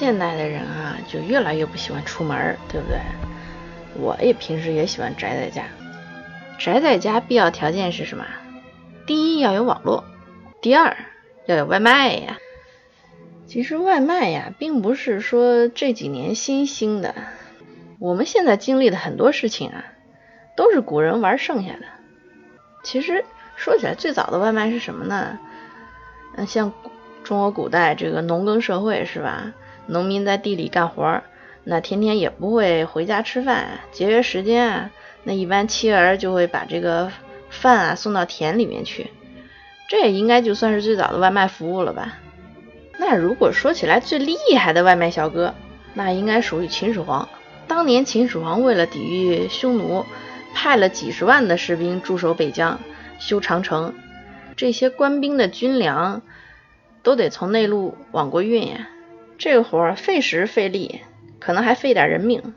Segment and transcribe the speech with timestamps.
[0.00, 2.98] 现代的人啊，就越来越不喜欢出门，对不对？
[4.02, 5.64] 我也平时也喜欢宅在家。
[6.58, 8.24] 宅在家必要条件是什么？
[9.06, 10.04] 第一要有网络，
[10.62, 10.96] 第二
[11.44, 12.38] 要有外卖呀。
[13.46, 17.14] 其实外卖呀，并不是说这几年新兴的。
[17.98, 19.84] 我们现在经历的很多事情啊，
[20.56, 21.82] 都是古人玩剩下的。
[22.84, 23.22] 其实
[23.54, 25.38] 说起来，最早的外卖是什么呢？
[26.36, 26.72] 嗯，像
[27.22, 29.52] 中国古代这个农耕社会是吧？
[29.90, 31.22] 农民在地里干活，
[31.64, 34.90] 那天天也不会回家吃饭，节约时间啊。
[35.24, 37.12] 那一般妻儿就会把这个
[37.50, 39.10] 饭啊送到田里面去，
[39.88, 42.18] 这也应该就算是最早的外卖服务了吧？
[42.98, 45.54] 那如果说起来最厉害的外卖小哥，
[45.94, 47.28] 那应该属于秦始皇。
[47.66, 50.04] 当年秦始皇为了抵御匈奴，
[50.54, 52.78] 派了几十万的士兵驻守北疆，
[53.18, 53.94] 修长城。
[54.56, 56.22] 这些官兵的军粮
[57.02, 58.88] 都得从内陆往过运呀，
[59.40, 61.00] 这个活儿费时费力，
[61.38, 62.52] 可能还费点人命。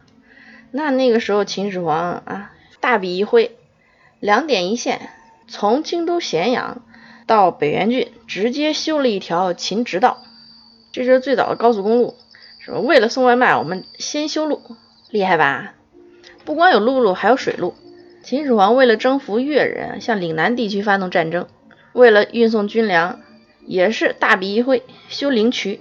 [0.69, 3.55] 那那个时候秦始皇啊，大笔一挥，
[4.19, 4.99] 两点一线，
[5.47, 6.83] 从京都咸阳
[7.25, 10.17] 到北元郡，直接修了一条秦直道。
[10.91, 12.15] 这是最早的高速公路，
[12.59, 12.79] 是吧？
[12.79, 14.61] 为了送外卖，我们先修路，
[15.09, 15.75] 厉害吧？
[16.43, 17.75] 不光有陆路，还有水路。
[18.23, 21.47] 秦始皇为了征服越人，向岭南地区发动战争。
[21.93, 23.21] 为了运送军粮，
[23.65, 25.79] 也是大笔一挥修灵渠，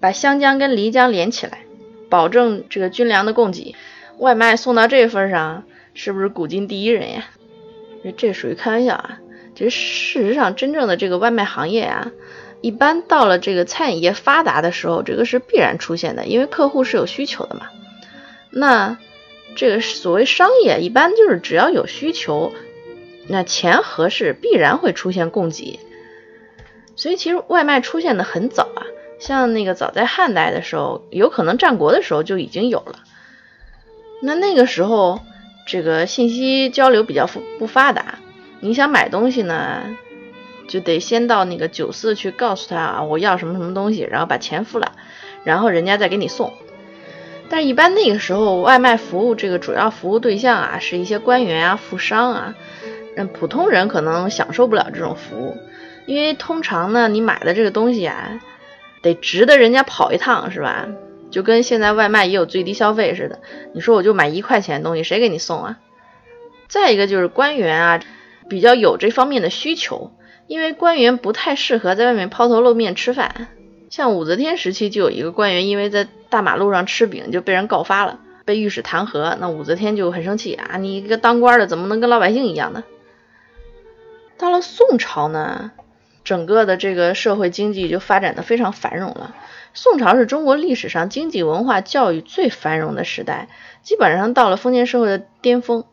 [0.00, 1.60] 把湘江跟漓江连起来，
[2.08, 3.74] 保证这个军粮的供给。
[4.18, 7.24] 外卖送到这份上，是不是古今第一人呀？
[8.16, 9.20] 这属于开玩笑啊！
[9.54, 12.12] 其实事实上，真正的这个外卖行业啊，
[12.60, 17.66] 一般到了这个餐饮业发达的时候，这个是必然出现的，因为客户是有需求的嘛。
[18.50, 18.98] 那
[19.56, 22.52] 这个所谓商业，一般就是只要有需求。
[23.30, 25.80] 那钱合适，必然会出现供给，
[26.96, 28.80] 所以其实外卖出现的很早啊，
[29.18, 33.00] 像那个早在汉代的时候，有可能战国的时候就已经有了。
[34.22, 35.20] 那那个时候，
[35.66, 38.18] 这个信息交流比较不不发达，
[38.60, 39.96] 你想买东西呢，
[40.68, 44.92] 就得先到那个酒肆去告诉他啊，我要什么什么东西，然后把钱付了，
[45.44, 46.52] 然后人家再给你送。
[47.48, 52.54] 但是，一般那个时候外卖服务这个主要服务对象啊，是一些官员啊、富商啊。
[53.16, 55.56] 那普通人可能享受不了这种服务，
[56.06, 58.40] 因为通常呢，你买的这个东西啊，
[59.02, 60.88] 得值得人家跑一趟，是吧？
[61.30, 63.40] 就跟现在外卖也有最低消费似的。
[63.74, 65.78] 你说我就买一块钱的东西，谁给你送啊？
[66.68, 68.00] 再一个就是官员啊，
[68.48, 70.12] 比较有这方面的需求，
[70.46, 73.48] 因为官员不太适合在外面抛头露面吃饭。
[73.90, 79.36] 像武则天时期就有一个官员，因为在大马路上吃饼就被人告发了，被御史弹劾。
[79.38, 82.84] 那武则天就很生气啊，你一个当官的怎么能跟老百姓一样呢？
[84.36, 85.72] 到了宋朝呢，
[86.28, 89.34] 整个的这个社会经济就发展的非常繁荣了。
[89.72, 93.48] 宋朝是中国历史上经济文化教育最繁荣的时代，
[93.82, 95.84] 基本上到了封建社会的巅峰。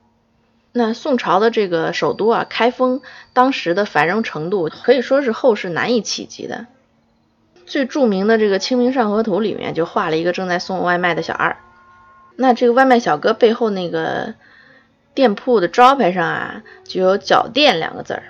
[0.74, 3.00] 那宋朝的这个首都啊，开封，
[3.32, 6.66] 当时的繁荣程度可以说是后世难以企及的。
[7.66, 11.56] 最著名的这个《清明上河图》里面就画了一个正在送外卖的小二。
[12.36, 14.34] 那这个外卖小哥背后那个
[15.14, 18.24] 店铺的招牌上啊，就有“脚店”两个字儿。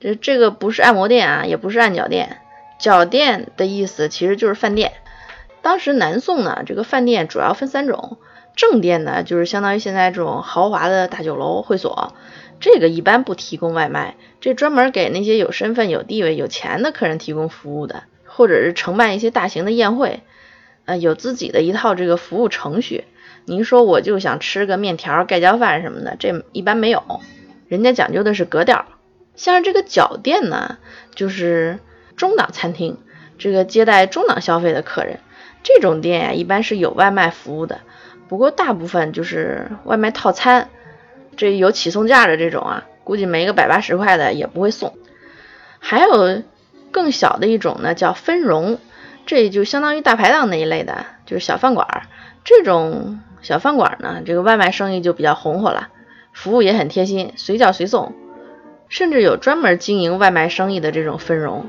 [0.00, 2.38] 这这个不是按摩店啊，也不是按脚店，
[2.78, 4.92] 脚店的意思其实就是饭店。
[5.62, 8.18] 当时南宋呢，这个饭店主要分三种，
[8.54, 12.12] 正店呢就是相当于现在这种豪华的大酒楼会所，
[12.60, 20.20] 这个一般不提供外卖，这专门给那些有身份、有地位、有钱的客人提供服务的，或者是承办一些大型的宴会，
[20.84, 23.04] 呃，有自己的一套这个服务程序。
[23.46, 27.20] 您说我就想吃个面条、盖浇饭什么的，这一般没有，
[27.68, 28.84] 人家讲究的是格调。
[29.36, 30.78] 像这个脚店呢，
[31.14, 31.78] 就是
[32.16, 32.98] 中档餐厅，
[33.38, 35.18] 这个接待中档消费的客人，
[35.62, 37.80] 这种店呀，一般是有外卖服务的。
[38.28, 40.68] 不过大部分就是外卖套餐，
[41.36, 44.96] 这有起送价的这种啊，估计没个百八十块的也不会送。
[45.78, 46.42] 还有
[46.90, 48.78] 更小的一种呢，叫分荣，
[49.26, 52.04] 这就相当于大排档那一类的，就是小饭馆。
[52.44, 55.88] 这种小饭馆呢，这个外卖生意就比较红火了，
[56.32, 58.14] 服务也很贴心，随叫随送。
[58.94, 61.66] 甚至有专门经营外卖生意的这种分荣，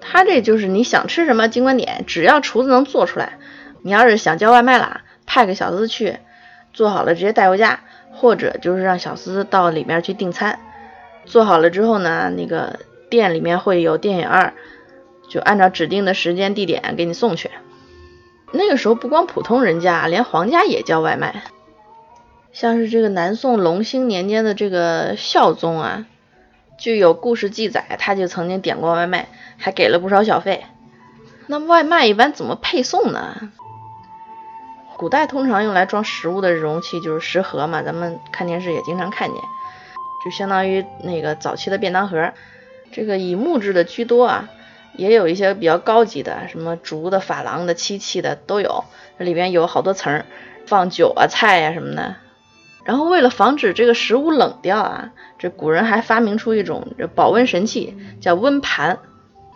[0.00, 3.34] 他这就是你想吃什么尽管点，只要厨子能做出来。
[3.82, 6.16] 你要是想叫外卖啦，派个小厮去
[6.72, 7.80] 做好了直接带回家，
[8.12, 10.58] 或者就是让小厮到里面去订餐，
[11.26, 12.80] 做好了之后呢，那个
[13.10, 14.54] 店里面会有店员，
[15.28, 17.50] 就按照指定的时间地点给你送去。
[18.52, 21.42] 那个时候不光普通人家，连皇家也叫外卖。
[22.58, 26.06] 像是这个南宋隆兴年间的这个孝宗啊，
[26.78, 30.64] 就有故事记载，他就曾经点过外卖，还给了不少小费。
[31.48, 33.52] 那外卖一般怎么配送呢？
[34.96, 39.38] 古代通常用来装食物的容器就是食盒嘛，咱们看电视也经常看见，
[40.24, 42.32] 就相当于那个早期的便当盒。
[42.90, 44.48] 这个以木质的居多啊，
[44.94, 48.84] 也有一些比较高级的，什么竹的、珐琅的、漆器的都有。
[49.18, 50.24] 里边有好多层，
[50.66, 52.16] 放酒啊、菜呀什么的。
[52.86, 56.86] 然后为了防止这个食物冷掉啊，这古人还发明出一种
[57.16, 59.00] 保温神器，叫温盘。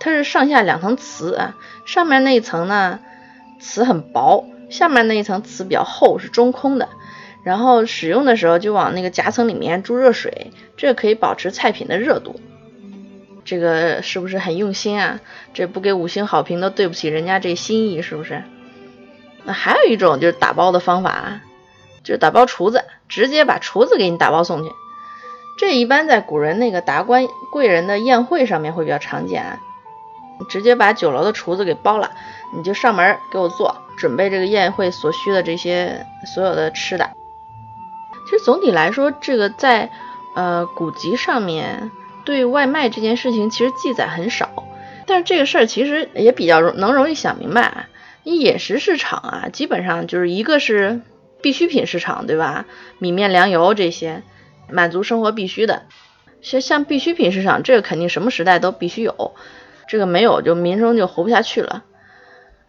[0.00, 1.56] 它是上下两层瓷啊，
[1.86, 2.98] 上面那一层呢
[3.60, 6.88] 瓷很薄，下面那一层瓷比较厚，是中空的。
[7.44, 12.40] 然后使用的时候就往那个夹层里面注热水，这可以保持菜品的热度。
[13.44, 15.20] 这个是不是很用心啊？
[15.54, 18.42] 这不给五星好评都对不起人家这心意，是不是？
[19.44, 21.40] 那还有一种就是打包的方法，
[22.02, 24.72] 就是打包厨子，直接把厨子给你打包送去。
[25.58, 29.60] 这一般在古人那个达官贵人的宴会上面会比较常见啊。
[30.48, 32.12] 直接把酒楼的厨子给包了，
[32.56, 37.10] 你就上门给我做，准备这个宴会所需的这些所有的吃的。
[38.24, 39.90] 其实总体来说，这个在
[40.34, 41.90] 呃古籍上面
[42.24, 44.48] 对外卖这件事情其实记载很少，
[45.06, 47.88] 但是这个事儿其实也比较容能容易想明白啊。
[48.22, 51.02] 你饮食市场啊，基本上就是一个是
[51.42, 52.66] 必需品市场，对吧？
[52.98, 54.22] 米面粮油这些
[54.70, 55.82] 满足生活必须的，
[56.42, 59.34] 像像必需品市场，这个肯定什么时代都必须有。
[59.88, 61.84] 这个没有，就民生就活不下去了。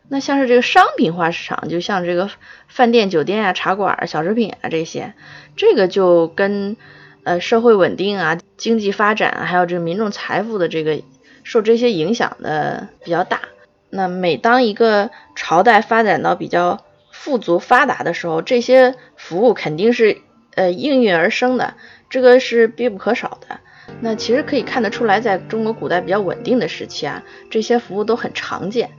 [0.10, 2.30] 那像是这个商品化市场，就像这个
[2.68, 5.14] 饭店、酒店啊、茶馆、小食品啊这些，
[5.56, 6.76] 这个就跟
[7.24, 11.02] 呃社会稳定啊、经济发展，还有这个民众财富的这个
[11.44, 13.42] 受这些影响的比较大。
[13.90, 16.84] 那每当一个朝代发展到比较
[17.24, 20.18] 富足发达的时候，这些服务肯定是
[20.56, 21.76] 呃应运而生的，
[22.10, 23.60] 这个是必不可少的。
[24.00, 28.90] 那其实可以看得出来，在中国古代比较稳定的时期啊，这些服务都很常见。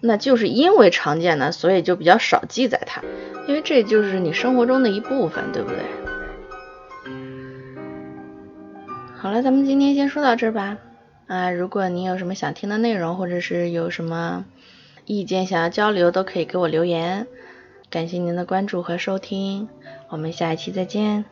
[0.00, 3.02] 那就是因为常见呢，所以就比较少记载它，
[3.46, 5.78] 因为这就是你生活中的一部分，对不对？
[9.18, 10.78] 好了，咱们今天先说到这儿吧。
[11.26, 14.46] 啊，如果您有什么想听的内容，或者是有什么
[15.04, 17.26] 意见想要交流，都可以给我留言。
[17.88, 19.68] 感谢您的关注和收听，
[20.08, 21.24] 我们下一期再见。